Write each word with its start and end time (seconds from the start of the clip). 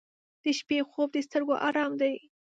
•د 0.43 0.45
شپې 0.57 0.77
خوب 0.89 1.09
د 1.13 1.17
سترګو 1.27 1.55
آرام 1.67 1.91
دی. 2.01 2.15